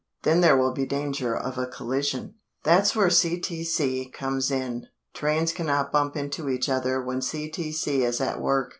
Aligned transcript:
Then 0.23 0.41
there 0.41 0.57
will 0.57 0.71
be 0.73 0.87
danger 0.87 1.37
of 1.37 1.59
a 1.59 1.67
collision. 1.67 2.33
That's 2.63 2.95
where 2.95 3.09
CTC 3.09 4.11
comes 4.11 4.49
in. 4.49 4.87
Trains 5.13 5.51
cannot 5.53 5.91
bump 5.91 6.15
into 6.17 6.49
each 6.49 6.69
other 6.69 6.99
when 6.99 7.19
CTC 7.21 7.99
is 7.99 8.19
at 8.19 8.41
work. 8.41 8.69